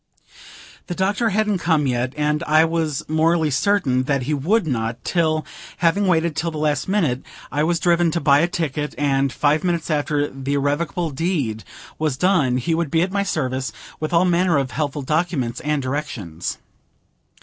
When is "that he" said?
4.05-4.33